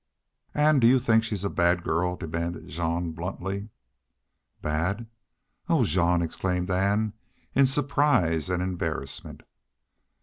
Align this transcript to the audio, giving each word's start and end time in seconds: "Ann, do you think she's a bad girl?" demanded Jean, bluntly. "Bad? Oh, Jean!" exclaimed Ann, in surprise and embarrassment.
"Ann, 0.55 0.79
do 0.79 0.87
you 0.87 0.97
think 0.97 1.23
she's 1.23 1.43
a 1.43 1.49
bad 1.51 1.83
girl?" 1.83 2.15
demanded 2.15 2.67
Jean, 2.67 3.11
bluntly. 3.11 3.69
"Bad? 4.59 5.05
Oh, 5.69 5.83
Jean!" 5.83 6.23
exclaimed 6.23 6.71
Ann, 6.71 7.13
in 7.53 7.67
surprise 7.67 8.49
and 8.49 8.63
embarrassment. 8.63 9.43